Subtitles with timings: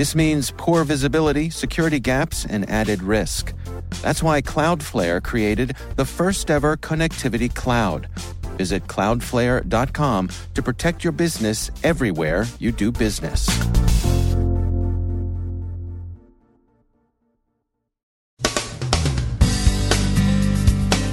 [0.00, 3.52] This means poor visibility, security gaps, and added risk.
[4.00, 8.08] That's why Cloudflare created the first ever connectivity cloud.
[8.56, 13.46] Visit cloudflare.com to protect your business everywhere you do business.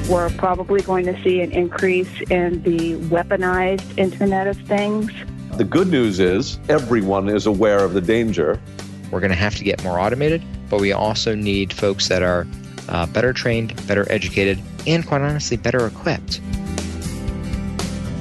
[0.10, 5.12] We're probably going to see an increase in the weaponized Internet of Things.
[5.58, 8.62] The good news is everyone is aware of the danger.
[9.10, 12.46] We're going to have to get more automated, but we also need folks that are
[12.90, 16.42] uh, better trained, better educated, and quite honestly, better equipped.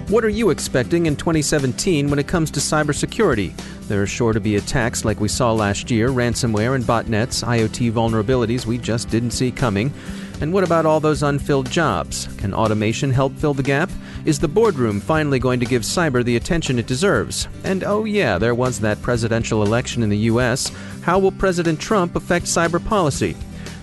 [0.08, 3.54] What are you expecting in 2017 when it comes to cybersecurity?
[3.86, 7.92] There are sure to be attacks like we saw last year ransomware and botnets, IoT
[7.92, 9.92] vulnerabilities we just didn't see coming.
[10.40, 12.28] And what about all those unfilled jobs?
[12.38, 13.90] Can automation help fill the gap?
[14.26, 17.46] Is the boardroom finally going to give cyber the attention it deserves?
[17.62, 20.72] And oh, yeah, there was that presidential election in the U.S.
[21.02, 23.36] How will President Trump affect cyber policy?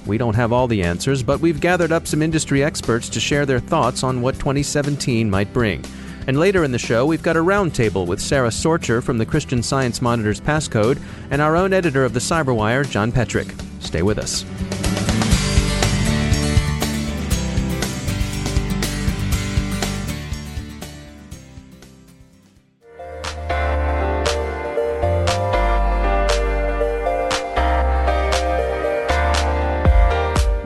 [0.05, 3.45] We don't have all the answers, but we've gathered up some industry experts to share
[3.45, 5.81] their thoughts on what 2017 might bring.
[6.27, 9.63] And later in the show, we've got a roundtable with Sarah Sorcher from the Christian
[9.63, 13.55] Science Monitor's Passcode and our own editor of the Cyberwire, John Petrik.
[13.81, 14.44] Stay with us.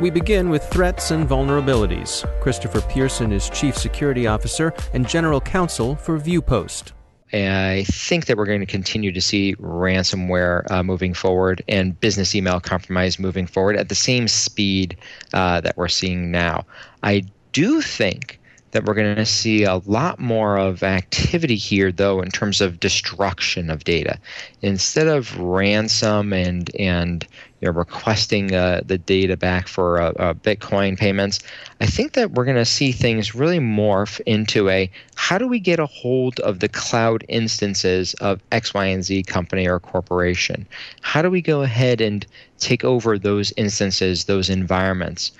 [0.07, 2.23] We begin with threats and vulnerabilities.
[2.39, 6.93] Christopher Pearson is Chief Security Officer and General Counsel for Viewpost.
[7.33, 12.33] I think that we're going to continue to see ransomware uh, moving forward and business
[12.35, 14.95] email compromise moving forward at the same speed
[15.33, 16.65] uh, that we're seeing now.
[17.03, 18.36] I do think
[18.71, 22.79] that we're going to see a lot more of activity here, though, in terms of
[22.79, 24.19] destruction of data.
[24.61, 27.25] Instead of ransom and and
[27.61, 31.39] you know, requesting uh, the data back for uh, uh, Bitcoin payments,
[31.81, 35.59] I think that we're going to see things really morph into a how do we
[35.59, 40.67] get a hold of the cloud instances of X, Y, and Z company or corporation?
[41.01, 42.25] How do we go ahead and
[42.59, 45.31] take over those instances, those environments?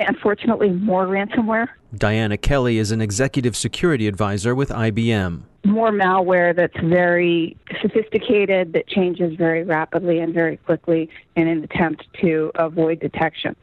[0.00, 1.66] Unfortunately, more ransomware.
[1.96, 5.42] Diana Kelly is an executive security advisor with IBM.
[5.64, 12.06] More malware that's very sophisticated, that changes very rapidly and very quickly in an attempt
[12.20, 13.56] to avoid detection.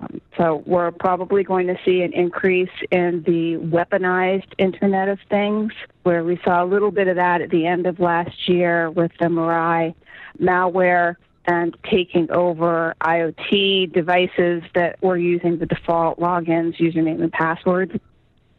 [0.00, 5.72] Um, so we're probably going to see an increase in the weaponized Internet of Things,
[6.02, 9.12] where we saw a little bit of that at the end of last year with
[9.18, 9.94] the Mirai
[10.38, 11.16] malware
[11.50, 17.92] and taking over IoT devices that were using the default logins, username, and passwords,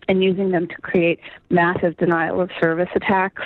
[0.09, 3.43] and using them to create massive denial of service attacks.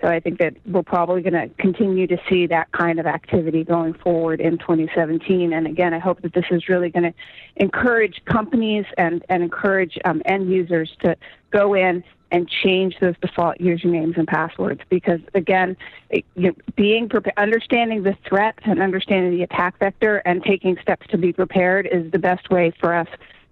[0.00, 3.64] So I think that we're probably going to continue to see that kind of activity
[3.64, 5.52] going forward in 2017.
[5.52, 7.14] And again, I hope that this is really going to
[7.56, 11.16] encourage companies and, and encourage um, end users to
[11.50, 12.02] go in
[12.32, 15.76] and change those default usernames and passwords because again
[16.12, 21.18] you know, being understanding the threat and understanding the attack vector and taking steps to
[21.18, 23.08] be prepared is the best way for us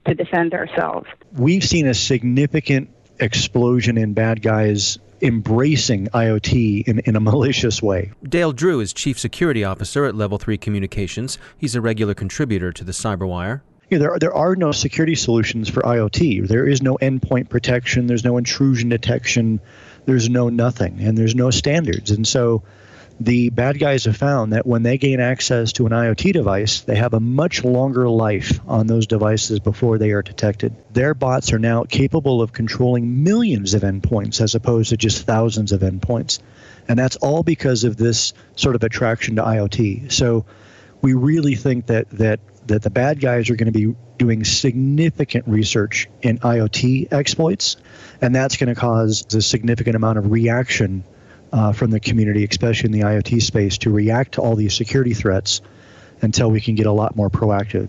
[0.07, 2.89] to defend ourselves we've seen a significant
[3.19, 8.13] explosion in bad guys embracing IoT in, in a malicious way.
[8.23, 11.39] Dale Drew is Chief Security Officer at Level 3 Communications.
[11.57, 15.69] He's a regular contributor to the Cyberwire you know, there, there are no security solutions
[15.69, 16.47] for IoT.
[16.47, 19.61] There is no endpoint protection, there's no intrusion detection,
[20.05, 22.11] there's no nothing, and there's no standards.
[22.11, 22.63] And so
[23.21, 26.97] the bad guys have found that when they gain access to an IoT device, they
[26.97, 30.75] have a much longer life on those devices before they are detected.
[30.93, 35.73] Their bots are now capable of controlling millions of endpoints as opposed to just thousands
[35.73, 36.39] of endpoints.
[36.87, 40.13] And that's all because of this sort of attraction to IoT.
[40.13, 40.47] So
[41.03, 45.49] we really think that that that the bad guys are going to be doing significant
[45.49, 47.77] research in IoT exploits,
[48.21, 51.05] and that's going to cause a significant amount of reaction
[51.53, 55.15] uh, from the community, especially in the IoT space, to react to all these security
[55.15, 55.61] threats
[56.21, 57.89] until we can get a lot more proactive.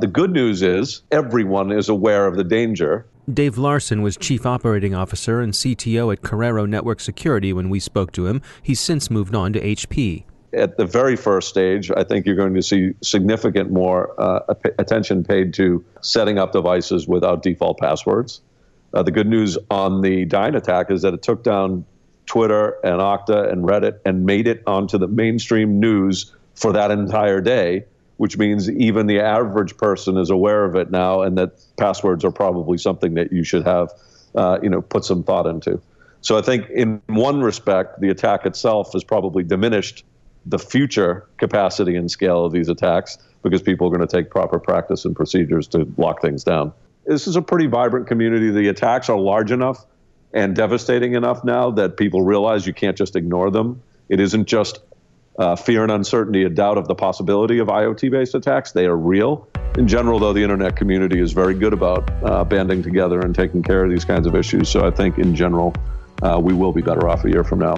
[0.00, 3.06] The good news is everyone is aware of the danger.
[3.32, 8.12] Dave Larson was Chief Operating Officer and CTO at Corero Network Security when we spoke
[8.12, 8.40] to him.
[8.62, 10.24] He's since moved on to HP.
[10.54, 15.24] at the very first stage, I think you're going to see significant more uh, attention
[15.24, 18.40] paid to setting up devices without default passwords.
[18.94, 21.84] Uh, the good news on the Dyn attack is that it took down
[22.28, 27.40] Twitter and Okta and Reddit and made it onto the mainstream news for that entire
[27.40, 27.84] day,
[28.18, 32.30] which means even the average person is aware of it now, and that passwords are
[32.30, 33.90] probably something that you should have,
[34.34, 35.80] uh, you know, put some thought into.
[36.20, 40.04] So I think in one respect, the attack itself has probably diminished
[40.46, 44.58] the future capacity and scale of these attacks because people are going to take proper
[44.58, 46.72] practice and procedures to lock things down.
[47.06, 48.50] This is a pretty vibrant community.
[48.50, 49.86] The attacks are large enough
[50.32, 53.82] and devastating enough now that people realize you can't just ignore them.
[54.08, 54.80] It isn't just
[55.38, 58.72] uh, fear and uncertainty, a doubt of the possibility of IoT based attacks.
[58.72, 59.48] They are real.
[59.76, 63.62] In general, though, the internet community is very good about uh, banding together and taking
[63.62, 64.68] care of these kinds of issues.
[64.68, 65.74] So I think in general,
[66.22, 67.76] uh, we will be better off a year from now.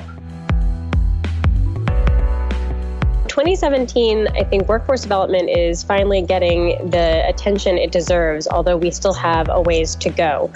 [3.29, 9.13] 2017, I think workforce development is finally getting the attention it deserves, although we still
[9.15, 10.51] have a ways to go.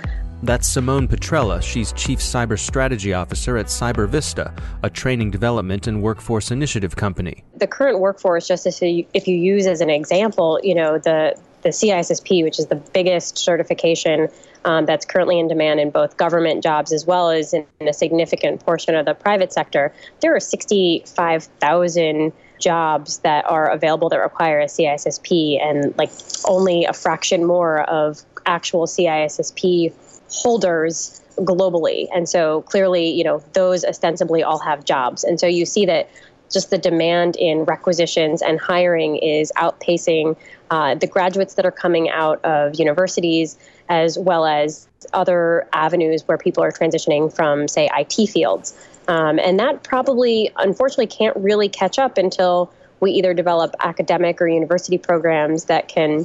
[0.45, 1.63] That's Simone Petrella.
[1.63, 4.53] She's Chief Cyber Strategy Officer at Cyber Vista,
[4.83, 7.43] a training development and workforce initiative company.
[7.57, 11.35] The current workforce, just if you, if you use as an example, you know, the,
[11.63, 14.29] the CISSP, which is the biggest certification
[14.67, 17.95] um, that's currently in demand in both government jobs as well as in, in a
[17.95, 24.61] significant portion of the private sector, there are 65,000 jobs that are available that require
[24.61, 26.11] a CISSP, and like
[26.45, 29.91] only a fraction more of actual CISSP
[30.35, 32.07] holders globally.
[32.15, 35.25] And so clearly, you know, those ostensibly all have jobs.
[35.25, 36.09] And so you see that
[36.53, 40.37] just the demand in requisitions and hiring is outpacing
[40.71, 43.59] uh, the graduates that are coming out of universities,
[43.89, 48.75] as well as other avenues where people are transitioning from, say, IT fields.
[49.09, 54.49] Um, and that probably, unfortunately, can't really catch up until we either develop academic or
[54.49, 56.25] university programs that can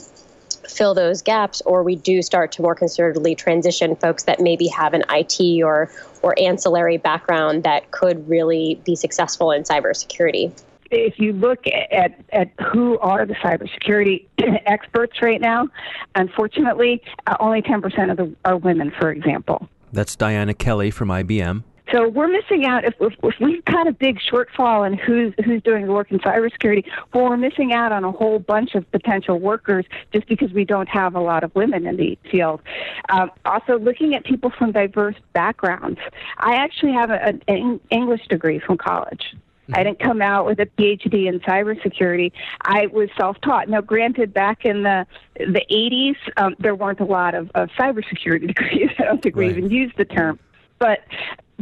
[0.69, 4.93] fill those gaps, or we do start to more concertedly transition folks that maybe have
[4.93, 10.51] an IT or or ancillary background that could really be successful in cybersecurity.
[10.91, 14.25] If you look at, at who are the cybersecurity
[14.65, 15.67] experts right now,
[16.15, 19.69] unfortunately, uh, only 10% of them are women, for example.
[19.93, 21.63] That's Diana Kelly from IBM.
[21.91, 25.61] So we're missing out if, if, if we've got a big shortfall in who's who's
[25.63, 26.85] doing the work in cybersecurity.
[27.13, 30.89] Well, we're missing out on a whole bunch of potential workers just because we don't
[30.89, 32.61] have a lot of women in the field.
[33.09, 35.99] Um, also, looking at people from diverse backgrounds.
[36.37, 39.35] I actually have a, an English degree from college.
[39.71, 42.31] I didn't come out with a PhD in cybersecurity.
[42.61, 43.69] I was self-taught.
[43.69, 45.05] Now, granted, back in the
[45.35, 48.89] the 80s, um, there weren't a lot of, of cybersecurity degrees.
[48.97, 49.51] I don't think right.
[49.51, 50.39] we even used the term.
[50.79, 50.99] But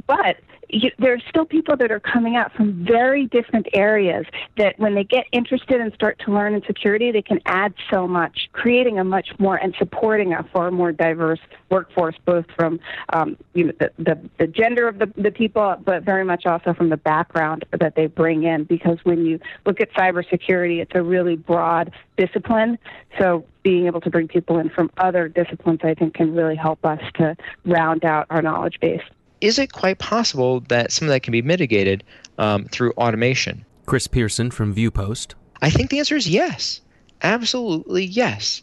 [0.06, 0.38] but
[0.70, 4.26] you, there are still people that are coming out from very different areas
[4.58, 8.08] that when they get interested and start to learn in security, they can add so
[8.08, 11.40] much, creating a much more and supporting a far more diverse
[11.70, 12.80] workforce, both from
[13.14, 16.74] um, you know, the, the, the gender of the, the people, but very much also
[16.74, 18.66] from the background that they bring in.
[18.66, 22.78] Because when you look at cybersecurity, it's a really broad discipline.
[23.20, 26.84] So being able to bring people in from other disciplines, I think, can really help
[26.86, 27.36] us to
[27.66, 29.02] round out our knowledge base
[29.42, 32.04] is it quite possible that some of that can be mitigated
[32.38, 33.66] um, through automation?
[33.86, 35.36] Chris Pearson from Viewpost.
[35.62, 36.82] I think the answer is yes.
[37.22, 38.62] Absolutely yes.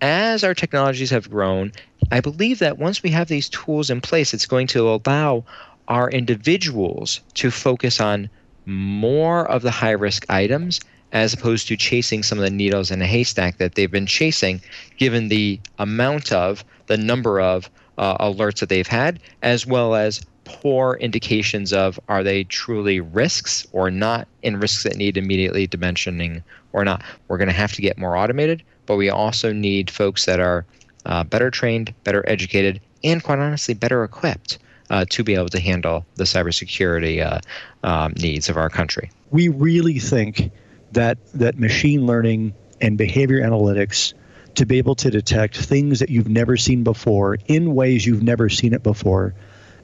[0.00, 1.72] As our technologies have grown,
[2.10, 5.44] I believe that once we have these tools in place, it's going to allow
[5.88, 8.28] our individuals to focus on
[8.66, 10.80] more of the high risk items
[11.12, 14.60] as opposed to chasing some of the needles in a haystack that they've been chasing,
[14.98, 20.24] given the amount of, the number of uh, alerts that they've had, as well as
[20.44, 26.42] poor indications of are they truly risks or not, and risks that need immediately dimensioning
[26.72, 27.02] or not.
[27.28, 30.64] We're going to have to get more automated, but we also need folks that are
[31.04, 34.58] uh, better trained, better educated, and quite honestly, better equipped.
[34.88, 37.40] Uh, to be able to handle the cybersecurity uh,
[37.82, 39.10] um, needs of our country.
[39.32, 40.52] We really think
[40.92, 44.14] that that machine learning and behavior analytics
[44.56, 48.48] to be able to detect things that you've never seen before in ways you've never
[48.48, 49.34] seen it before,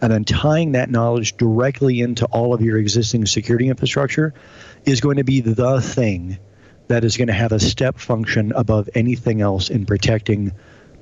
[0.00, 4.35] and then tying that knowledge directly into all of your existing security infrastructure
[4.85, 6.38] is going to be the thing
[6.88, 10.52] that is going to have a step function above anything else in protecting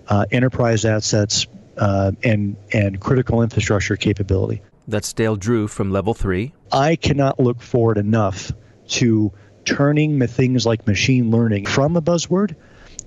[0.09, 1.47] uh, enterprise assets
[1.79, 4.63] uh, and and critical infrastructure capability.
[4.87, 6.53] That's Dale Drew from Level Three.
[6.73, 8.53] I cannot look forward enough
[8.89, 9.33] to
[9.65, 12.57] turning things like machine learning from a buzzword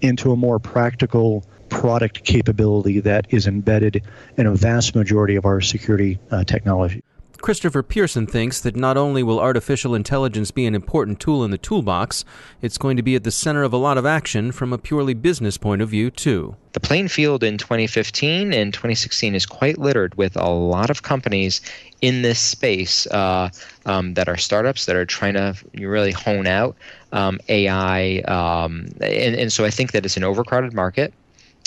[0.03, 4.03] into a more practical product capability that is embedded
[4.38, 7.01] in a vast majority of our security uh, technology.
[7.43, 11.57] Christopher Pearson thinks that not only will artificial intelligence be an important tool in the
[11.57, 12.24] toolbox,
[12.62, 15.13] it's going to be at the center of a lot of action from a purely
[15.13, 16.55] business point of view, too.
[16.72, 21.60] The playing field in 2015 and 2016 is quite littered with a lot of companies
[22.00, 23.50] in this space uh,
[23.86, 26.77] um, that are startups that are trying to really hone out
[27.13, 28.17] um, AI.
[28.27, 31.13] Um, and, and so I think that it's an overcrowded market.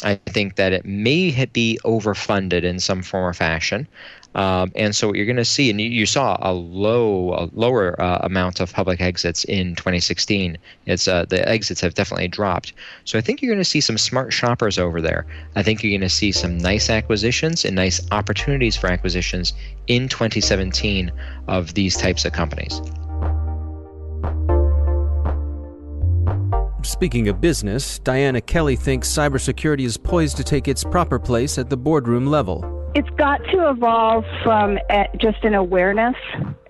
[0.04, 3.88] I think that it may be overfunded in some form or fashion.
[4.34, 7.48] Um, and so what you're going to see, and you, you, saw a low, a
[7.54, 10.58] lower uh, amount of public exits in 2016.
[10.84, 12.74] It's uh, the exits have definitely dropped.
[13.06, 15.24] So I think you're going to see some smart shoppers over there.
[15.54, 19.54] I think you're going to see some nice acquisitions and nice opportunities for acquisitions
[19.86, 21.10] in 2017
[21.48, 22.82] of these types of companies.
[26.96, 31.68] Speaking of business, Diana Kelly thinks cybersecurity is poised to take its proper place at
[31.68, 32.90] the boardroom level.
[32.94, 34.78] It's got to evolve from
[35.18, 36.14] just an awareness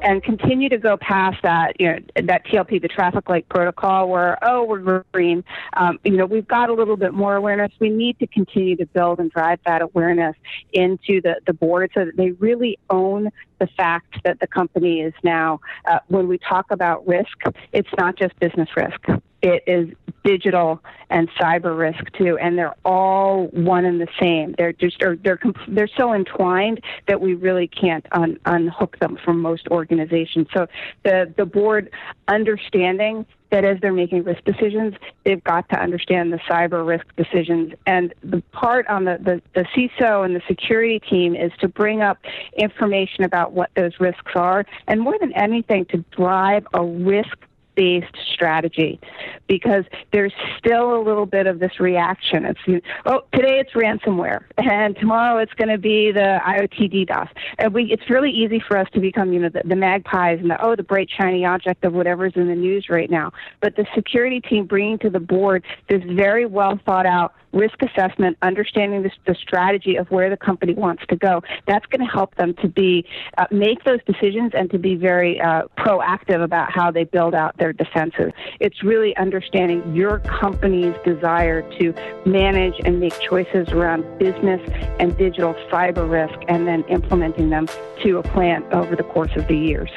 [0.00, 4.37] and continue to go past that, you know, that TLP, the traffic light protocol, where
[4.42, 5.45] oh we're green.
[5.75, 7.71] Um, you know, we've got a little bit more awareness.
[7.78, 10.35] We need to continue to build and drive that awareness
[10.73, 13.30] into the the board so that they really own
[13.61, 15.61] the fact that the company is now.
[15.88, 17.38] Uh, when we talk about risk,
[17.73, 19.88] it's not just business risk it is
[20.25, 24.55] digital and cyber risk too, and they're all one and the same.
[24.59, 29.41] They're just or they're they're so entwined that we really can't un, unhook them from
[29.41, 30.49] most organizations.
[30.53, 30.67] So
[31.05, 31.91] the the board
[32.29, 37.73] understanding that as they're making risk decisions, they've got to understand the cyber risk decisions.
[37.87, 42.03] And the part on the, the, the CISO and the security team is to bring
[42.03, 42.19] up
[42.57, 47.38] information about what those risks are, and more than anything, to drive a risk
[47.76, 48.99] based strategy
[49.47, 52.45] because there's still a little bit of this reaction.
[52.47, 57.28] It's, oh, today it's ransomware, and tomorrow it's going to be the IoT DDoS.
[57.59, 60.50] And we, it's really easy for us to become, you know, the, the magpies and
[60.50, 63.33] the, oh, the bright, shiny object of whatever's in the news right now.
[63.61, 68.37] But the security team bringing to the board this very well thought out risk assessment,
[68.42, 72.35] understanding the, the strategy of where the company wants to go, that's going to help
[72.37, 73.04] them to be
[73.38, 77.56] uh, make those decisions and to be very uh, proactive about how they build out
[77.59, 78.32] their defenses.
[78.61, 81.94] It's really understanding your company's desire to
[82.25, 84.61] manage and make choices around business
[84.99, 87.68] and digital cyber risk, and then implementing them
[88.02, 89.90] to a plan over the course of the years.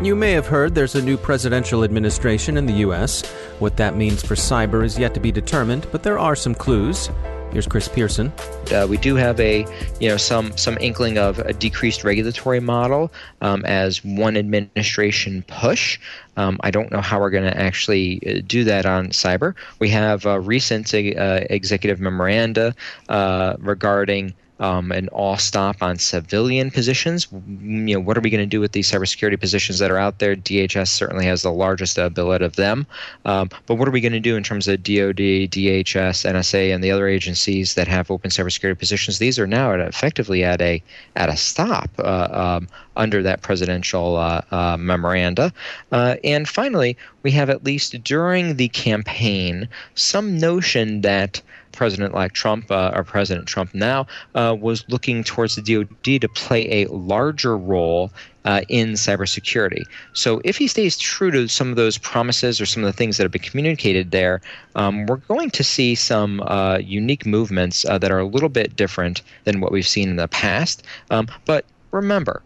[0.00, 3.26] You may have heard there's a new presidential administration in the U.S.
[3.58, 7.10] What that means for cyber is yet to be determined, but there are some clues.
[7.58, 8.32] Here's Chris Pearson.
[8.72, 9.66] Uh, we do have a,
[9.98, 15.98] you know, some some inkling of a decreased regulatory model um, as one administration push.
[16.36, 19.56] Um, I don't know how we're going to actually uh, do that on cyber.
[19.80, 22.76] We have recent uh, executive memoranda
[23.08, 27.28] uh, regarding um, an all stop on civilian positions.
[27.32, 30.18] You know, what are we going to do with these cybersecurity positions that are out
[30.18, 30.34] there?
[30.34, 32.86] DHS certainly has the largest ability of them.
[33.24, 35.16] Um, but what are we going to do in terms of DoD,
[35.50, 39.18] DHS, NSA, and the other agencies that have open cybersecurity positions?
[39.18, 40.82] These are now at, effectively at a
[41.16, 45.52] at a stop uh, um, under that presidential uh, uh, memoranda.
[45.92, 51.40] Uh, and finally, we have at least during the campaign some notion that
[51.72, 56.82] President-elect Trump, uh, or President Trump now, uh, was looking towards the DoD to play
[56.82, 58.10] a larger role
[58.44, 59.82] uh, in cybersecurity.
[60.14, 63.16] So if he stays true to some of those promises or some of the things
[63.16, 64.40] that have been communicated there,
[64.74, 68.74] um, we're going to see some uh, unique movements uh, that are a little bit
[68.74, 70.82] different than what we've seen in the past.
[71.10, 72.42] Um, but remember,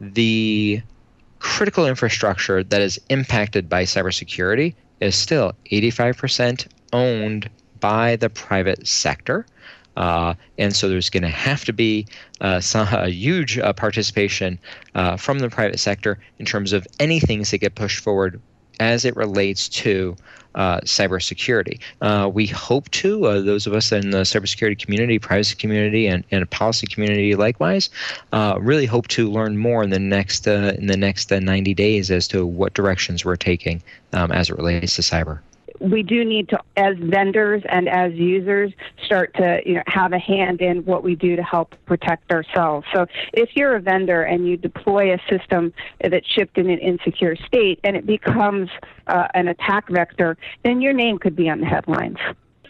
[0.00, 0.82] the
[1.38, 7.48] critical infrastructure that is impacted by cybersecurity is still 85% owned
[7.86, 9.46] by the private sector.
[9.96, 12.04] Uh, and so there's going to have to be
[12.40, 14.58] uh, some, a huge uh, participation
[14.96, 18.40] uh, from the private sector in terms of any things that get pushed forward
[18.80, 20.16] as it relates to
[20.56, 21.78] uh, cybersecurity.
[22.00, 26.50] Uh, we hope to, those of us in the cybersecurity community, privacy community, and, and
[26.50, 27.88] policy community likewise,
[28.58, 32.44] really hope to learn more in the next in the next 90 days as to
[32.44, 33.80] what directions we're taking
[34.12, 35.38] um, as it relates to cyber
[35.80, 38.72] we do need to, as vendors and as users,
[39.04, 42.86] start to you know, have a hand in what we do to help protect ourselves.
[42.94, 47.36] So if you're a vendor and you deploy a system that's shipped in an insecure
[47.36, 48.70] state and it becomes
[49.06, 52.18] uh, an attack vector, then your name could be on the headlines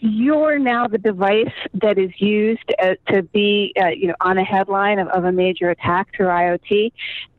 [0.01, 4.43] you're now the device that is used uh, to be, uh, you know, on a
[4.43, 6.91] headline of, of, a major attack through IoT,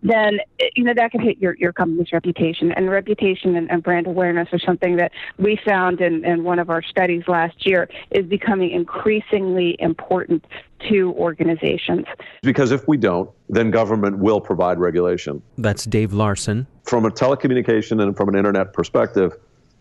[0.02, 0.38] then
[0.76, 2.72] you know that could hit your, your company's reputation.
[2.72, 6.70] And reputation and, and brand awareness are something that we found in, in one of
[6.70, 10.44] our studies last year is becoming increasingly important
[10.88, 12.04] to organizations.
[12.42, 15.42] Because if we don't, then government will provide regulation.
[15.56, 16.66] That's Dave Larson.
[16.84, 19.36] From a telecommunication and from an internet perspective,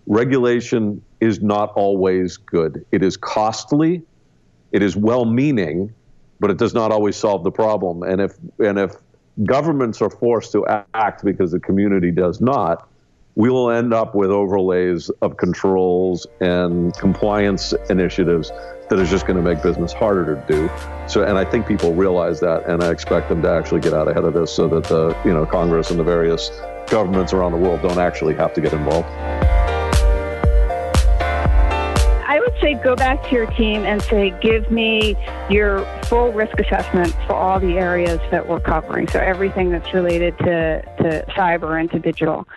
[0.08, 2.86] regulation is not always good.
[2.92, 4.02] It is costly,
[4.72, 5.94] it is well meaning,
[6.40, 8.04] but it does not always solve the problem.
[8.04, 8.96] And if, and if
[9.44, 12.90] governments are forced to act because the community does not,
[13.36, 18.52] we will end up with overlays of controls and compliance initiatives
[18.90, 20.70] that is just going to make business harder to do.
[21.08, 24.08] So, and I think people realize that, and I expect them to actually get out
[24.08, 26.50] ahead of this so that the you know Congress and the various
[26.88, 29.08] governments around the world don't actually have to get involved.
[32.62, 35.16] Say go back to your team and say, give me
[35.50, 39.08] your full risk assessment for all the areas that we're covering.
[39.08, 42.48] So everything that's related to, to cyber and to digital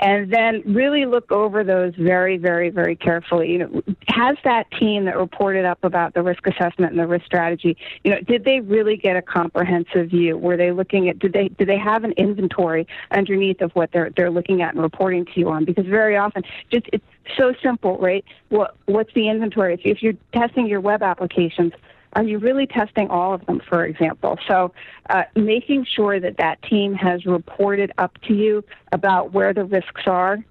[0.00, 3.52] and then really look over those very, very, very carefully.
[3.52, 7.26] You know, has that team that reported up about the risk assessment and the risk
[7.26, 10.38] strategy, you know, did they really get a comprehensive view?
[10.38, 14.10] Were they looking at did they did they have an inventory underneath of what they're
[14.16, 15.66] they're looking at and reporting to you on?
[15.66, 17.04] Because very often, just it's
[17.36, 18.24] so simple, right?
[18.48, 19.80] What what's the inventory?
[19.84, 21.72] If, you're testing your web applications
[22.14, 24.38] are you really testing all of them, for example?
[24.48, 24.72] So,
[25.08, 30.02] uh, making sure that that team has reported up to you about where the risks
[30.06, 30.44] are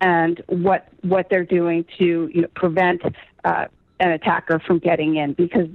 [0.00, 3.02] and what what they're doing to you know, prevent
[3.44, 3.66] uh,
[3.98, 5.68] an attacker from getting in, because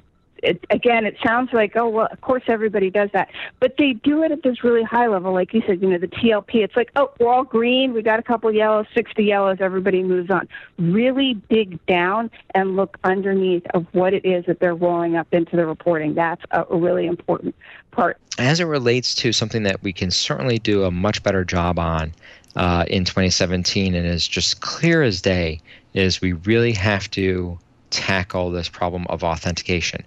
[0.46, 3.30] it, again, it sounds like, oh, well, of course everybody does that.
[3.60, 5.34] But they do it at this really high level.
[5.34, 7.94] Like you said, you know, the TLP, it's like, oh, we're all green.
[7.94, 10.48] We got a couple yellows, 60 yellows, everybody moves on.
[10.78, 15.56] Really dig down and look underneath of what it is that they're rolling up into
[15.56, 16.14] the reporting.
[16.14, 17.56] That's a, really important
[17.92, 18.18] part.
[18.38, 22.14] As it relates to something that we can certainly do a much better job on
[22.56, 25.62] uh, in 2017 and is just clear as day,
[25.94, 27.58] is we really have to
[27.90, 30.04] tackle this problem of authentication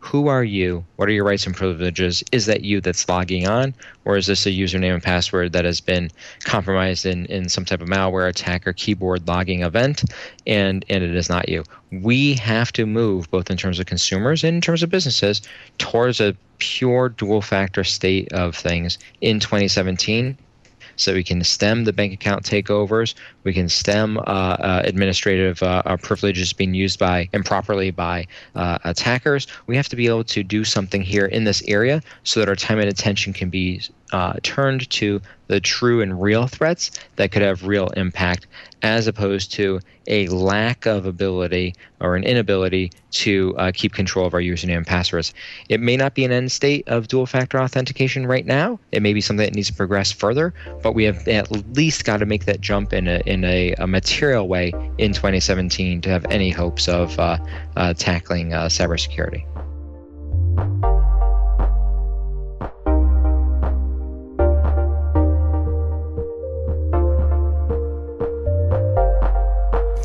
[0.00, 0.84] who are you?
[0.96, 2.24] What are your rights and privileges?
[2.32, 5.80] Is that you that's logging on, or is this a username and password that has
[5.80, 6.10] been
[6.42, 10.02] compromised in, in some type of malware attack or keyboard logging event,
[10.46, 11.64] and, and it is not you?
[11.92, 15.42] We have to move, both in terms of consumers and in terms of businesses,
[15.76, 20.36] towards a pure dual factor state of things in 2017
[21.00, 23.14] so we can stem the bank account takeovers.
[23.44, 28.78] We can stem uh, uh, administrative uh, uh, privileges being used by improperly by uh,
[28.84, 29.46] attackers.
[29.66, 32.56] We have to be able to do something here in this area so that our
[32.56, 33.82] time and attention can be
[34.42, 38.46] turned to the true and real threats that could have real impact,
[38.82, 44.32] as opposed to a lack of ability or an inability to uh, keep control of
[44.32, 45.34] our username and passwords.
[45.68, 48.78] It may not be an end state of dual factor authentication right now.
[48.92, 52.18] It may be something that needs to progress further, but we have at least got
[52.18, 56.24] to make that jump in a, in a, a material way in 2017 to have
[56.30, 57.38] any hopes of uh,
[57.74, 59.44] uh, tackling uh, cybersecurity.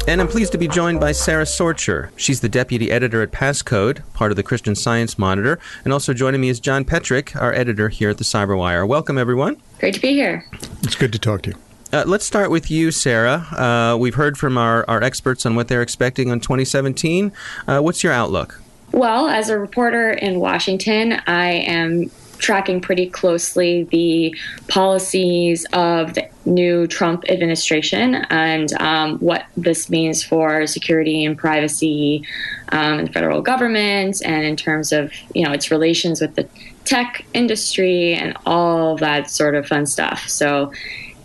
[0.07, 2.11] And I'm pleased to be joined by Sarah Sorcher.
[2.15, 5.59] She's the deputy editor at Passcode, part of the Christian Science Monitor.
[5.83, 8.87] And also joining me is John Petrik, our editor here at the Cyberwire.
[8.87, 9.59] Welcome, everyone.
[9.79, 10.45] Great to be here.
[10.83, 11.55] It's good to talk to you.
[11.91, 13.47] Uh, let's start with you, Sarah.
[13.57, 17.31] Uh, we've heard from our, our experts on what they're expecting on 2017.
[17.67, 18.61] Uh, what's your outlook?
[18.91, 24.37] Well, as a reporter in Washington, I am tracking pretty closely the
[24.67, 32.23] policies of the new Trump administration and um, what this means for security and privacy
[32.69, 36.47] um, in the federal government and in terms of you know its relations with the
[36.85, 40.27] tech industry and all that sort of fun stuff.
[40.29, 40.71] So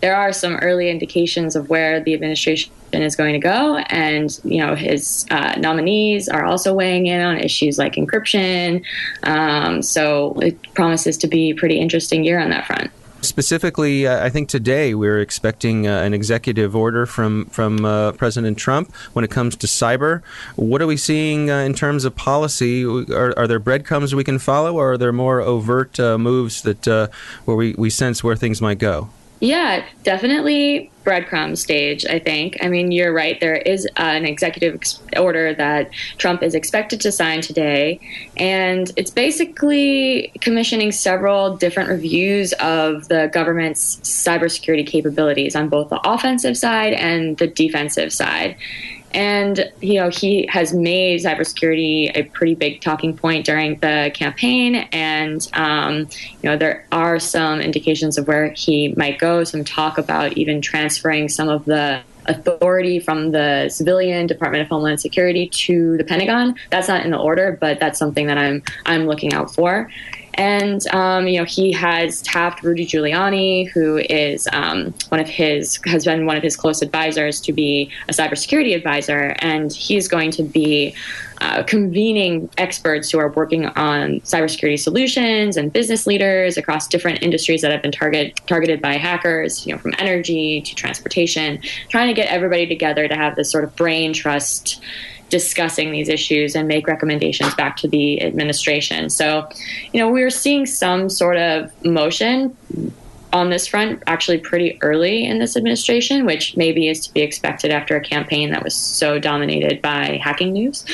[0.01, 4.57] there are some early indications of where the administration is going to go, and you
[4.57, 8.83] know his uh, nominees are also weighing in on issues like encryption.
[9.23, 12.91] Um, so it promises to be a pretty interesting year on that front.
[13.21, 18.57] Specifically, uh, I think today we're expecting uh, an executive order from from uh, President
[18.57, 20.23] Trump when it comes to cyber.
[20.55, 22.83] What are we seeing uh, in terms of policy?
[22.83, 26.87] Are, are, there breadcrumbs we can follow, or are there more overt uh, moves that
[27.45, 29.09] where we, we sense where things might go?
[29.41, 32.57] Yeah, definitely breadcrumb stage, I think.
[32.61, 33.39] I mean, you're right.
[33.39, 34.79] There is an executive
[35.17, 37.99] order that Trump is expected to sign today.
[38.37, 45.99] And it's basically commissioning several different reviews of the government's cybersecurity capabilities on both the
[46.07, 48.55] offensive side and the defensive side.
[49.13, 54.75] And you know, he has made cybersecurity a pretty big talking point during the campaign,
[54.91, 56.07] and um,
[56.41, 59.43] you know, there are some indications of where he might go.
[59.43, 65.01] Some talk about even transferring some of the authority from the civilian Department of Homeland
[65.01, 66.55] Security to the Pentagon.
[66.69, 69.89] That's not in the order, but that's something that I'm I'm looking out for.
[70.35, 75.79] And um, you know, he has tapped Rudy Giuliani, who is um, one of his
[75.85, 80.31] has been one of his close advisors, to be a cybersecurity advisor, and he's going
[80.31, 80.95] to be
[81.41, 87.61] uh, convening experts who are working on cybersecurity solutions and business leaders across different industries
[87.61, 92.13] that have been target, targeted by hackers, you know, from energy to transportation, trying to
[92.13, 94.81] get everybody together to have this sort of brain trust
[95.31, 99.09] discussing these issues and make recommendations back to the administration.
[99.09, 99.49] So,
[99.91, 102.55] you know, we're seeing some sort of motion
[103.33, 107.71] on this front actually pretty early in this administration, which maybe is to be expected
[107.71, 110.85] after a campaign that was so dominated by hacking news.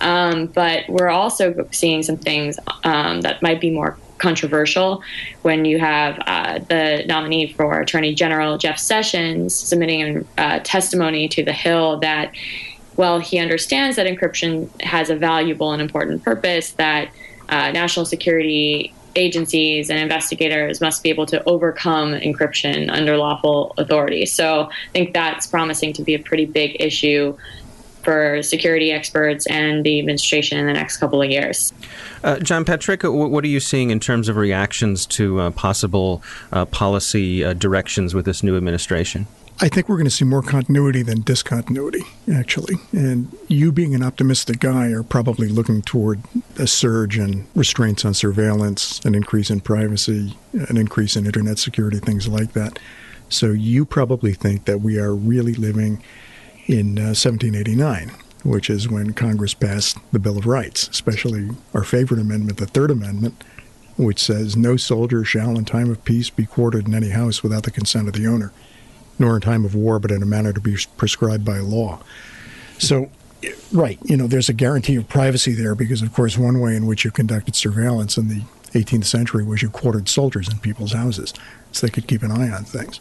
[0.00, 5.02] Um, but we're also seeing some things um, that might be more controversial
[5.42, 11.44] when you have uh, the nominee for Attorney General Jeff Sessions submitting uh, testimony to
[11.44, 12.32] the Hill that,
[12.96, 17.10] well, he understands that encryption has a valuable and important purpose, that
[17.48, 24.26] uh, national security agencies and investigators must be able to overcome encryption under lawful authority.
[24.26, 27.36] So I think that's promising to be a pretty big issue
[28.02, 31.72] for security experts and the administration in the next couple of years.
[32.22, 36.66] Uh, John Petrik, what are you seeing in terms of reactions to uh, possible uh,
[36.66, 39.26] policy uh, directions with this new administration?
[39.60, 42.74] I think we're going to see more continuity than discontinuity, actually.
[42.92, 46.22] And you, being an optimistic guy, are probably looking toward
[46.58, 52.00] a surge in restraints on surveillance, an increase in privacy, an increase in internet security,
[52.00, 52.80] things like that.
[53.28, 56.02] So you probably think that we are really living
[56.66, 58.10] in uh, 1789,
[58.42, 62.90] which is when Congress passed the Bill of Rights, especially our favorite amendment, the Third
[62.90, 63.44] Amendment,
[63.96, 67.62] which says no soldier shall in time of peace be quartered in any house without
[67.62, 68.52] the consent of the owner
[69.18, 72.00] nor in time of war, but in a manner to be prescribed by law.
[72.78, 73.10] So,
[73.72, 76.86] right, you know, there's a guarantee of privacy there because, of course, one way in
[76.86, 81.32] which you conducted surveillance in the 18th century was you quartered soldiers in people's houses
[81.72, 83.00] so they could keep an eye on things.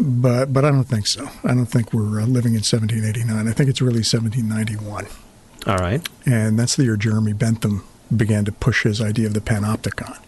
[0.00, 1.28] But but I don't think so.
[1.42, 3.48] I don't think we're uh, living in 1789.
[3.48, 5.06] I think it's really 1791.
[5.66, 6.06] All right.
[6.24, 7.84] And that's the year Jeremy Bentham
[8.14, 10.18] began to push his idea of the panopticon.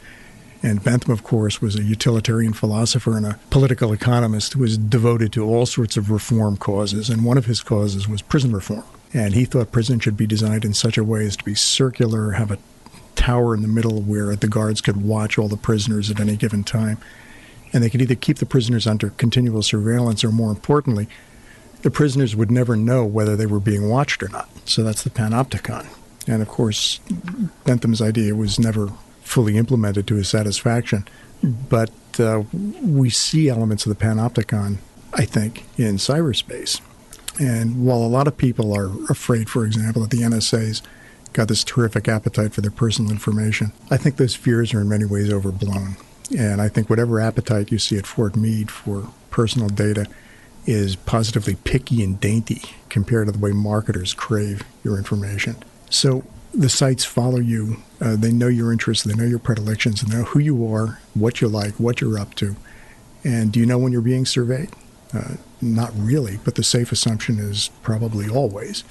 [0.62, 5.32] And Bentham, of course, was a utilitarian philosopher and a political economist who was devoted
[5.32, 7.08] to all sorts of reform causes.
[7.08, 8.84] And one of his causes was prison reform.
[9.12, 12.32] And he thought prison should be designed in such a way as to be circular,
[12.32, 12.58] have a
[13.16, 16.62] tower in the middle where the guards could watch all the prisoners at any given
[16.62, 16.98] time.
[17.72, 21.08] And they could either keep the prisoners under continual surveillance or, more importantly,
[21.82, 24.48] the prisoners would never know whether they were being watched or not.
[24.66, 25.86] So that's the panopticon.
[26.26, 27.00] And of course,
[27.64, 28.92] Bentham's idea was never
[29.30, 31.06] fully implemented to his satisfaction.
[31.42, 32.42] But uh,
[32.82, 34.78] we see elements of the panopticon,
[35.14, 36.80] I think, in cyberspace.
[37.38, 40.82] And while a lot of people are afraid, for example, that the NSA's
[41.32, 45.06] got this terrific appetite for their personal information, I think those fears are in many
[45.06, 45.96] ways overblown.
[46.36, 50.06] And I think whatever appetite you see at Fort Meade for personal data
[50.66, 55.56] is positively picky and dainty compared to the way marketers crave your information.
[55.88, 57.78] So the sites follow you.
[58.00, 61.40] Uh, they know your interests, they know your predilections, they know who you are, what
[61.40, 62.56] you like, what you're up to.
[63.22, 64.70] And do you know when you're being surveyed?
[65.12, 68.84] Uh, not really, but the safe assumption is probably always.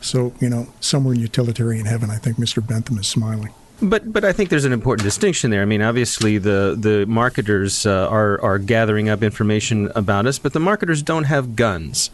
[0.00, 2.66] So, you know, somewhere in utilitarian heaven, I think Mr.
[2.66, 3.52] Bentham is smiling.
[3.82, 5.60] But but I think there's an important distinction there.
[5.60, 10.52] I mean, obviously the the marketers uh, are are gathering up information about us, but
[10.52, 12.10] the marketers don't have guns,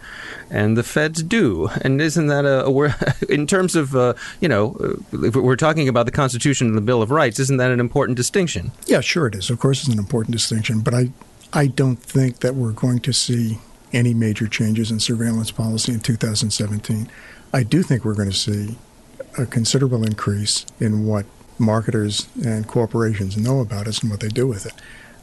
[0.50, 1.68] and the feds do.
[1.82, 6.06] And isn't that a, a in terms of uh, you know if we're talking about
[6.06, 8.72] the Constitution and the Bill of Rights, isn't that an important distinction?
[8.86, 9.50] Yeah, sure it is.
[9.50, 11.10] Of course, it's an important distinction, but I
[11.52, 13.58] I don't think that we're going to see
[13.92, 17.10] any major changes in surveillance policy in 2017.
[17.52, 18.78] I do think we're going to see
[19.36, 21.26] a considerable increase in what
[21.58, 24.74] marketers and corporations know about us and what they do with it.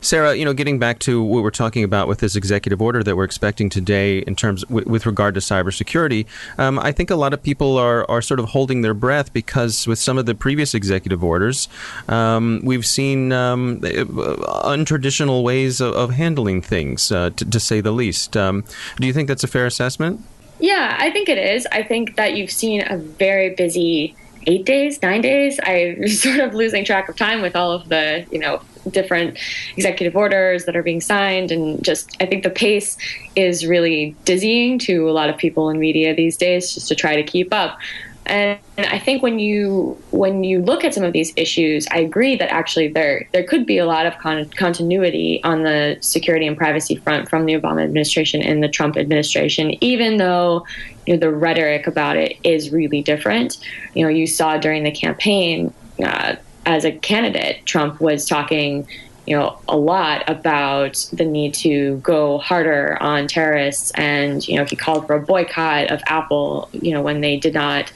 [0.05, 3.15] Sarah, you know, getting back to what we're talking about with this executive order that
[3.15, 6.27] we're expecting today in terms w- with regard to cybersecurity,
[6.59, 9.87] um, I think a lot of people are, are sort of holding their breath because
[9.87, 11.67] with some of the previous executive orders,
[12.07, 17.91] um, we've seen um, untraditional ways of, of handling things, uh, to, to, say the
[17.91, 18.37] least.
[18.37, 18.63] Um,
[18.99, 20.23] do you think that's a fair assessment?
[20.59, 21.67] Yeah, I think it is.
[21.71, 24.15] I think that you've seen a very busy
[24.45, 25.59] eight days, nine days.
[25.63, 29.37] I'm sort of losing track of time with all of the, you know, different
[29.75, 32.97] executive orders that are being signed, and just I think the pace
[33.35, 37.15] is really dizzying to a lot of people in media these days, just to try
[37.15, 37.77] to keep up.
[38.25, 42.35] And I think when you when you look at some of these issues, I agree
[42.37, 46.57] that actually there there could be a lot of con- continuity on the security and
[46.57, 50.65] privacy front from the Obama administration and the Trump administration, even though
[51.05, 53.57] you know, the rhetoric about it is really different.
[53.93, 55.71] You know, you saw during the campaign
[56.03, 56.35] uh,
[56.65, 58.87] as a candidate, Trump was talking
[59.25, 64.65] you know a lot about the need to go harder on terrorists and you know
[64.65, 67.91] he called for a boycott of apple you know when they did not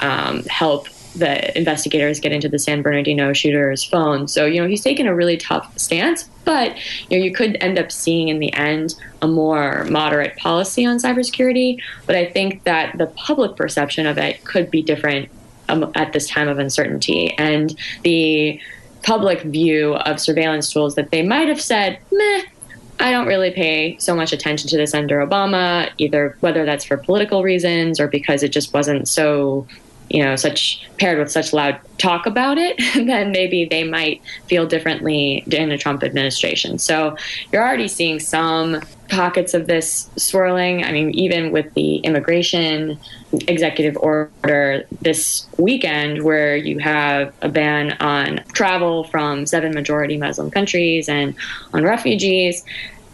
[0.00, 4.26] um, help the investigators get into the san bernardino shooter's phone.
[4.26, 6.76] So you know he's taken a really tough stance but
[7.10, 10.96] you know you could end up seeing in the end a more moderate policy on
[10.96, 11.78] cybersecurity.
[12.06, 15.28] But i think that the public perception of it could be different
[15.68, 17.32] um, at this time of uncertainty.
[17.38, 18.60] And the
[19.02, 22.42] public view of surveillance tools that they might have said, meh,
[23.00, 26.96] I don't really pay so much attention to this under Obama, either whether that's for
[26.96, 29.66] political reasons or because it just wasn't so,
[30.12, 34.66] you know, such paired with such loud talk about it, then maybe they might feel
[34.66, 36.78] differently in a Trump administration.
[36.78, 37.16] So
[37.50, 40.84] you're already seeing some pockets of this swirling.
[40.84, 42.98] I mean, even with the immigration
[43.48, 50.50] executive order this weekend where you have a ban on travel from seven majority Muslim
[50.50, 51.34] countries and
[51.72, 52.64] on refugees.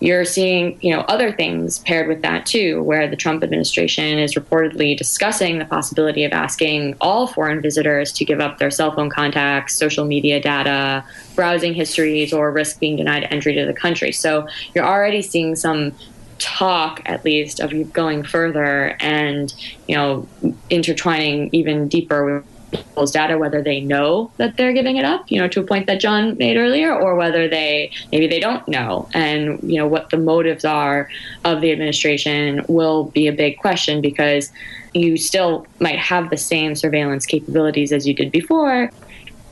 [0.01, 4.35] You're seeing, you know, other things paired with that too, where the Trump administration is
[4.35, 9.11] reportedly discussing the possibility of asking all foreign visitors to give up their cell phone
[9.11, 14.13] contacts, social media data, browsing histories, or risk being denied entry to the country.
[14.13, 15.93] So you're already seeing some
[16.39, 19.53] talk at least of you going further and
[19.89, 20.29] you know
[20.71, 25.39] intertwining even deeper with people's data whether they know that they're giving it up you
[25.39, 29.09] know to a point that john made earlier or whether they maybe they don't know.
[29.15, 31.09] And you know what the motives are
[31.45, 34.51] of the administration will be a big question because
[34.95, 38.91] you still might have the same surveillance capabilities as you did before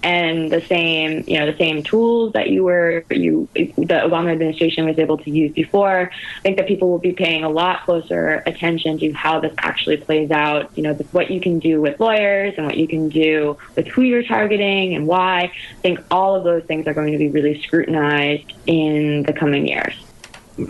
[0.06, 4.86] and the same, you know, the same tools that you were you the Obama administration
[4.86, 6.12] was able to use before.
[6.12, 9.96] I think that people will be paying a lot closer attention to how this actually
[9.96, 10.70] plays out.
[10.76, 14.02] You know, what you can do with lawyers and what you can do with who
[14.02, 15.50] you're targeting and why.
[15.76, 19.66] I think all of those things are going to be really scrutinized in the coming
[19.66, 20.05] years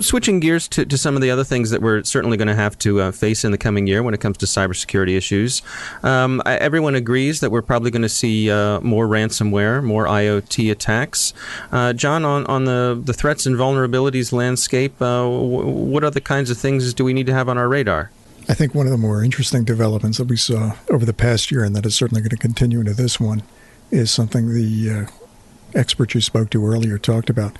[0.00, 2.78] switching gears to, to some of the other things that we're certainly going to have
[2.78, 5.62] to uh, face in the coming year when it comes to cybersecurity issues,
[6.02, 10.70] um, I, everyone agrees that we're probably going to see uh, more ransomware, more IoT
[10.70, 11.32] attacks.
[11.72, 16.50] Uh, John, on, on the, the threats and vulnerabilities landscape, uh, w- what other kinds
[16.50, 18.10] of things do we need to have on our radar?
[18.48, 21.64] I think one of the more interesting developments that we saw over the past year,
[21.64, 23.42] and that is certainly going to continue into this one,
[23.90, 27.56] is something the uh, expert you spoke to earlier talked about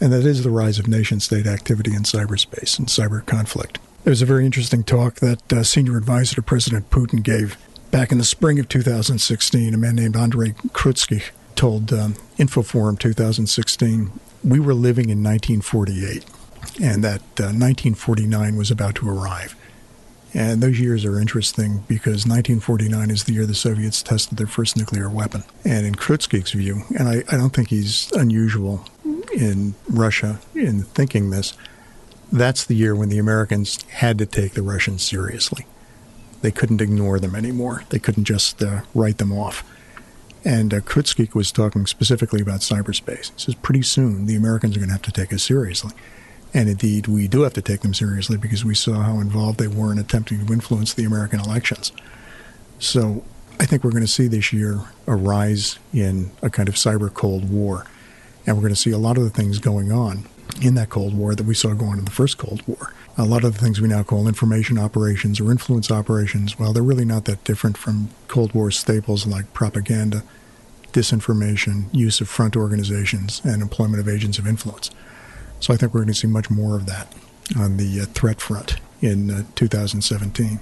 [0.00, 3.78] and that is the rise of nation state activity in cyberspace and cyber conflict.
[4.04, 7.56] There was a very interesting talk that uh, senior advisor to President Putin gave
[7.90, 9.74] back in the spring of 2016.
[9.74, 14.12] A man named Andrei Krutskikh told um, Infoforum 2016
[14.44, 16.24] we were living in 1948
[16.80, 19.56] and that uh, 1949 was about to arrive.
[20.34, 24.76] And those years are interesting because 1949 is the year the Soviets tested their first
[24.76, 25.42] nuclear weapon.
[25.64, 28.84] And in Krutskikh's view, and I, I don't think he's unusual
[29.38, 31.56] in Russia in thinking this,
[32.32, 35.64] that's the year when the Americans had to take the Russians seriously.
[36.42, 37.84] They couldn't ignore them anymore.
[37.90, 39.64] They couldn't just uh, write them off.
[40.44, 40.80] And uh,
[41.34, 43.30] was talking specifically about cyberspace.
[43.32, 45.92] He says, pretty soon the Americans are going to have to take us seriously.
[46.52, 49.68] And indeed, we do have to take them seriously because we saw how involved they
[49.68, 51.92] were in attempting to influence the American elections.
[52.78, 53.24] So
[53.60, 57.12] I think we're going to see this year a rise in a kind of cyber
[57.12, 57.84] Cold War
[58.46, 60.24] and we're going to see a lot of the things going on
[60.62, 62.92] in that Cold War that we saw going in the first Cold War.
[63.16, 66.82] A lot of the things we now call information operations or influence operations, well, they're
[66.82, 70.22] really not that different from Cold War staples like propaganda,
[70.92, 74.90] disinformation, use of front organizations, and employment of agents of influence.
[75.60, 77.12] So I think we're going to see much more of that
[77.56, 80.60] on the uh, threat front in uh, 2017.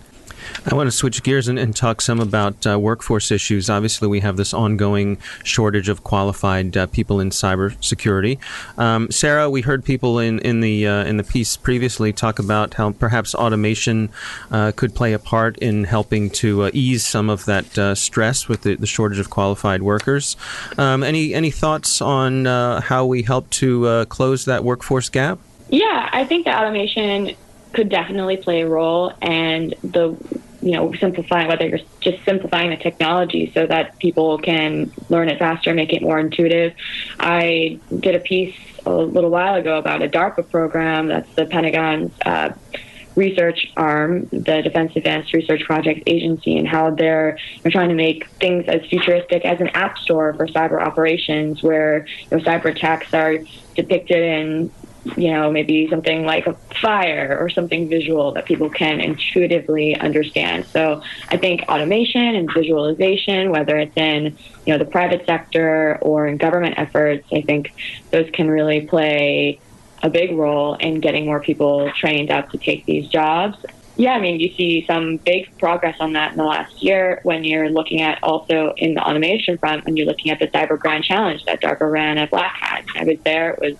[0.70, 3.70] I want to switch gears and, and talk some about uh, workforce issues.
[3.70, 8.38] Obviously, we have this ongoing shortage of qualified uh, people in cybersecurity.
[8.78, 12.74] Um, Sarah, we heard people in in the uh, in the piece previously talk about
[12.74, 14.11] how perhaps automation
[14.50, 18.48] uh, could play a part in helping to uh, ease some of that uh, stress
[18.48, 20.37] with the, the, shortage of qualified workers.
[20.78, 25.38] Um, any any thoughts on how we help to close that workforce gap?
[25.68, 27.37] Yeah, I think automation
[27.76, 29.12] could definitely play a role.
[29.22, 30.16] And the
[30.62, 35.38] you know, simplifying whether you're just simplifying the technology so that people can learn it
[35.38, 36.74] faster, make it more intuitive.
[37.20, 42.12] I did a piece a little while ago about a DARPA program that's the Pentagon's
[42.24, 42.48] uh,
[43.14, 48.26] research arm, the Defense Advanced Research Projects Agency, and how they're, they're trying to make
[48.40, 53.14] things as futuristic as an app store for cyber operations, where you know, cyber attacks
[53.14, 53.38] are
[53.76, 54.72] depicted in
[55.16, 60.66] you know, maybe something like a fire or something visual that people can intuitively understand.
[60.66, 66.26] So I think automation and visualization, whether it's in, you know, the private sector or
[66.26, 67.72] in government efforts, I think
[68.10, 69.60] those can really play
[70.02, 73.56] a big role in getting more people trained up to take these jobs.
[73.98, 77.44] Yeah, I mean, you see some big progress on that in the last year when
[77.44, 81.04] you're looking at also in the automation front, when you're looking at the Cyber Grand
[81.04, 82.84] Challenge that DARPA ran at Black Hat.
[82.94, 83.52] I was there.
[83.52, 83.74] It was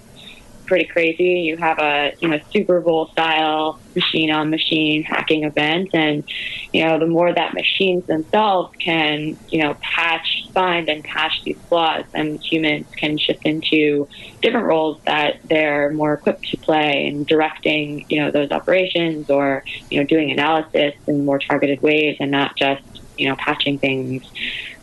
[0.67, 1.45] pretty crazy.
[1.47, 6.25] You have a you know Super Bowl style machine on machine hacking event, and
[6.73, 11.59] you know the more that machines themselves can you know patch, find, and patch these
[11.69, 14.09] flaws, and humans can shift into
[14.43, 19.63] different roles that they're more equipped to play in directing you know those operations or
[19.91, 22.83] you know doing analysis in more targeted ways, and not just
[23.17, 24.25] you know patching things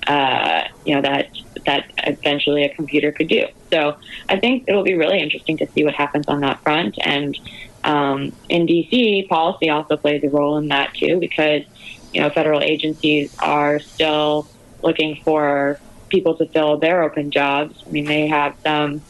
[0.08, 1.30] uh, you know that
[1.66, 3.48] that eventually a computer could do.
[3.72, 3.98] So
[4.30, 6.98] I think it'll be really interesting to see what happens on that front.
[7.02, 7.38] And
[7.84, 11.64] um, in DC, policy also plays a role in that too, because
[12.12, 14.48] you know federal agencies are still
[14.82, 17.82] looking for people to fill their open jobs.
[17.86, 19.02] I mean, they have some.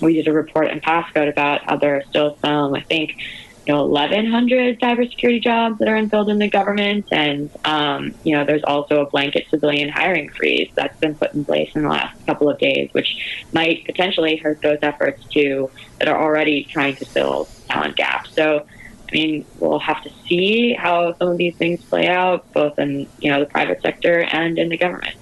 [0.00, 3.16] We did a report in Passcode about how there are still some, I think,
[3.66, 8.44] you know 1,100 cybersecurity jobs that are unfilled in the government, and um, you know
[8.44, 12.14] there's also a blanket civilian hiring freeze that's been put in place in the last
[12.26, 13.08] couple of days, which
[13.52, 18.30] might potentially hurt those efforts too that are already trying to fill talent gaps.
[18.34, 18.66] So.
[19.06, 23.06] I mean, we'll have to see how some of these things play out, both in
[23.18, 25.14] you know the private sector and in the government.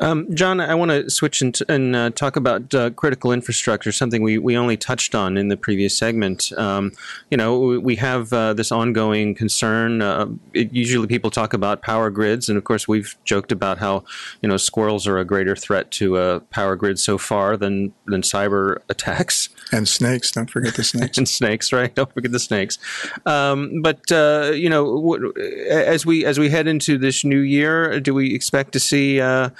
[0.00, 4.22] Um, John, I want to switch and, and uh, talk about uh, critical infrastructure, something
[4.22, 6.52] we, we only touched on in the previous segment.
[6.56, 6.92] Um,
[7.30, 10.00] you know, we have uh, this ongoing concern.
[10.00, 14.04] Uh, it, usually people talk about power grids, and of course, we've joked about how,
[14.40, 18.22] you know, squirrels are a greater threat to a power grid so far than, than
[18.22, 19.50] cyber attacks.
[19.72, 21.18] And snakes, don't forget the snakes.
[21.18, 21.94] and snakes, right?
[21.94, 22.78] Don't forget the snakes.
[23.24, 25.32] Um, but, uh, you know,
[25.68, 29.50] as we, as we head into this new year, do we expect to see uh,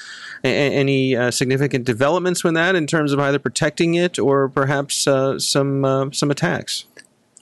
[0.43, 5.39] any uh, significant developments with that in terms of either protecting it or perhaps uh,
[5.39, 6.85] some uh, some attacks?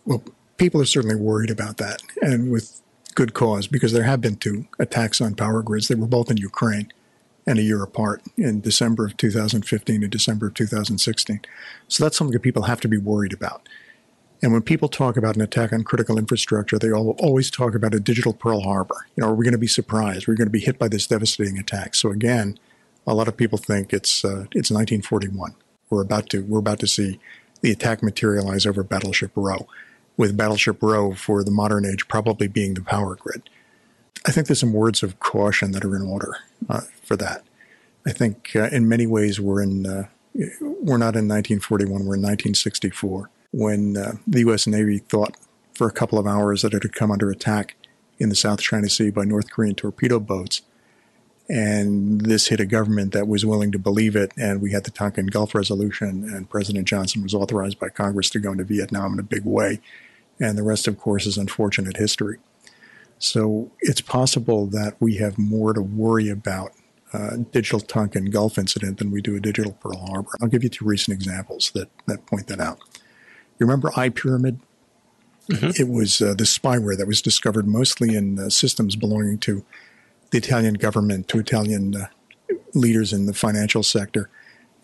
[0.04, 0.22] Well,
[0.56, 2.80] people are certainly worried about that, and with
[3.14, 5.88] good cause, because there have been two attacks on power grids.
[5.88, 6.92] They were both in Ukraine
[7.48, 11.40] and a year apart in December of 2015 and December of 2016.
[11.88, 13.66] So that's something that people have to be worried about.
[14.42, 18.00] And when people talk about an attack on critical infrastructure, they always talk about a
[18.00, 19.06] digital Pearl Harbor.
[19.16, 20.28] You know, are we going to be surprised?
[20.28, 21.94] We're going to be hit by this devastating attack.
[21.94, 22.58] So again,
[23.06, 25.54] a lot of people think it's uh, it's 1941.
[25.88, 27.18] We're about to we're about to see
[27.62, 29.66] the attack materialize over Battleship Row,
[30.18, 33.48] with Battleship Row for the modern age probably being the power grid.
[34.28, 36.36] I think there's some words of caution that are in order
[36.68, 37.44] uh, for that.
[38.06, 40.08] I think uh, in many ways we're in uh,
[40.60, 41.90] we're not in 1941.
[41.90, 44.66] We're in 1964 when uh, the U.S.
[44.66, 45.36] Navy thought
[45.72, 47.74] for a couple of hours that it had come under attack
[48.18, 50.62] in the South China Sea by North Korean torpedo boats
[51.48, 54.32] and this hit a government that was willing to believe it.
[54.36, 58.38] And we had the Tonkin Gulf Resolution, and President Johnson was authorized by Congress to
[58.38, 59.80] go into Vietnam in a big way.
[60.38, 62.38] And the rest, of course, is unfortunate history.
[63.18, 66.72] So it's possible that we have more to worry about
[67.12, 70.30] uh, digital Tonkin Gulf incident than we do a digital Pearl Harbor.
[70.40, 72.78] I'll give you two recent examples that, that point that out.
[73.58, 74.60] You remember EyePyramid?
[75.48, 75.70] Mm-hmm.
[75.80, 79.64] It was uh, the spyware that was discovered mostly in uh, systems belonging to
[80.30, 82.06] the Italian government to Italian uh,
[82.74, 84.28] leaders in the financial sector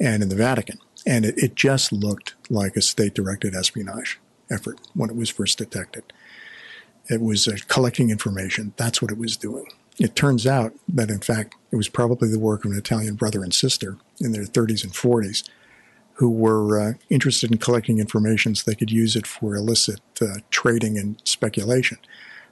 [0.00, 0.78] and in the Vatican.
[1.06, 4.18] And it, it just looked like a state directed espionage
[4.50, 6.12] effort when it was first detected.
[7.08, 8.72] It was uh, collecting information.
[8.76, 9.66] That's what it was doing.
[9.98, 13.44] It turns out that, in fact, it was probably the work of an Italian brother
[13.44, 15.48] and sister in their 30s and 40s
[16.14, 20.38] who were uh, interested in collecting information so they could use it for illicit uh,
[20.50, 21.98] trading and speculation.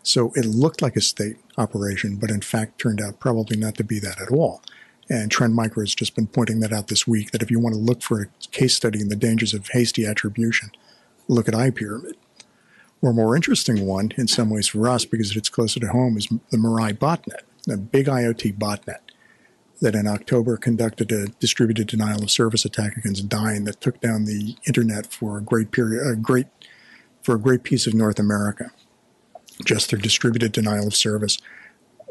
[0.02, 3.84] So it looked like a state operation, but in fact turned out probably not to
[3.84, 4.62] be that at all.
[5.08, 7.74] And Trend Micro has just been pointing that out this week that if you want
[7.74, 10.70] to look for a case study in the dangers of hasty attribution,
[11.28, 12.14] look at EyePyramid.
[13.02, 16.28] Or more interesting one, in some ways for us, because it's closer to home, is
[16.50, 19.00] the Mirai botnet, a big IoT botnet
[19.80, 24.24] that in October conducted a distributed denial of service attack against Dyn that took down
[24.24, 26.46] the internet for a great period, a great
[27.22, 28.70] for a great piece of North America
[29.64, 31.38] just through distributed denial of service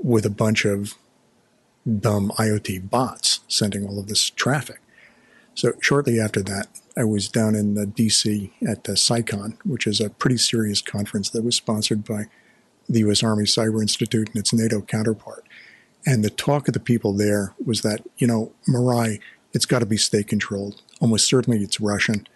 [0.03, 0.95] with a bunch of
[1.99, 4.81] dumb IoT bots sending all of this traffic.
[5.55, 9.99] So shortly after that, I was down in uh, DC at the CyCon, which is
[9.99, 12.25] a pretty serious conference that was sponsored by
[12.89, 13.23] the U.S.
[13.23, 15.45] Army Cyber Institute and its NATO counterpart.
[16.05, 19.19] And the talk of the people there was that, you know, Mirai,
[19.53, 20.81] it's got to be state controlled.
[20.99, 22.27] Almost certainly it's Russian.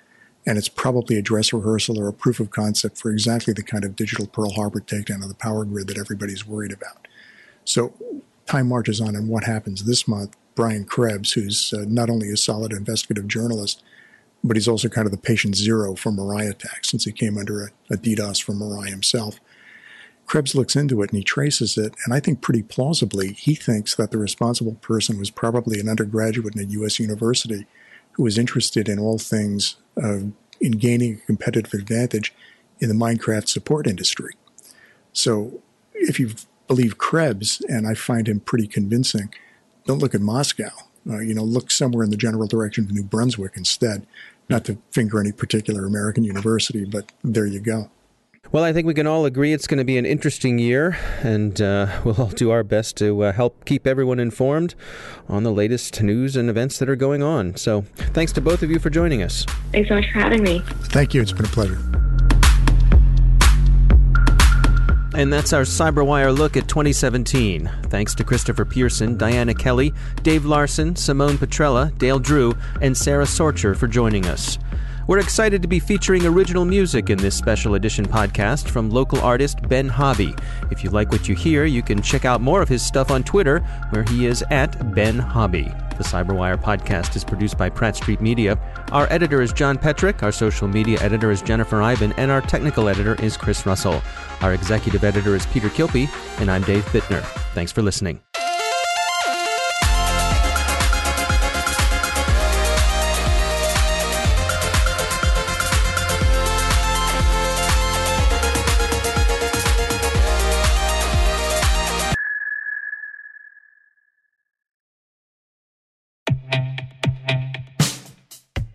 [0.46, 3.84] And it's probably a dress rehearsal or a proof of concept for exactly the kind
[3.84, 7.08] of digital Pearl Harbor takedown of the power grid that everybody's worried about.
[7.64, 7.94] So
[8.46, 10.36] time marches on, and what happens this month?
[10.56, 13.84] Brian Krebs, who's uh, not only a solid investigative journalist,
[14.44, 17.64] but he's also kind of the patient zero for Mirai attacks since he came under
[17.64, 19.40] a, a DDoS from Mirai himself.
[20.26, 23.96] Krebs looks into it and he traces it, and I think pretty plausibly, he thinks
[23.96, 27.00] that the responsible person was probably an undergraduate in a U.S.
[27.00, 27.68] university
[28.14, 30.20] who was interested in all things uh,
[30.62, 32.34] in gaining a competitive advantage
[32.80, 34.34] in the Minecraft support industry.
[35.14, 35.62] So,
[35.94, 36.32] if you
[36.68, 39.34] believe Krebs, and I find him pretty convincing,
[39.86, 40.70] don't look at Moscow.
[41.08, 44.06] Uh, you know, look somewhere in the general direction of New Brunswick instead.
[44.50, 47.90] Not to finger any particular American university, but there you go.
[48.52, 51.60] Well, I think we can all agree it's going to be an interesting year, and
[51.60, 54.76] uh, we'll all do our best to uh, help keep everyone informed
[55.28, 57.56] on the latest news and events that are going on.
[57.56, 57.82] So,
[58.14, 59.46] thanks to both of you for joining us.
[59.72, 60.62] Thanks so much for having me.
[60.86, 61.22] Thank you.
[61.22, 62.05] It's been a pleasure.
[65.16, 67.72] And that's our CyberWire look at 2017.
[67.84, 69.94] Thanks to Christopher Pearson, Diana Kelley,
[70.24, 74.60] Dave Larson, Simone Petrella, Dale Drew, and Sara Sorcher for joining us.
[75.08, 79.62] We're excited to be featuring original music in this special edition podcast from local artist
[79.70, 80.34] Ben Hobby.
[80.72, 83.24] If you like what you hear, you can check out more of his stuff on
[83.24, 83.60] Twitter,
[83.92, 85.72] where he is at Ben Hobby.
[85.98, 88.58] The Cyberwire podcast is produced by Pratt Street Media.
[88.92, 92.90] Our editor is John Petrik, our social media editor is Jennifer Eiben, and our technical
[92.90, 94.02] editor is Chris Russell.
[94.42, 97.22] Our executive editor is Peter Kilpe, and I'm Dave Bittner.
[97.54, 98.22] Thanks for listening.